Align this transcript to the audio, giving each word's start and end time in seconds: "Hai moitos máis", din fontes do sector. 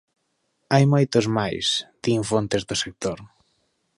"Hai 0.73 0.83
moitos 0.93 1.25
máis", 1.37 1.67
din 2.03 2.21
fontes 2.31 2.61
do 2.69 2.75
sector. 2.83 3.17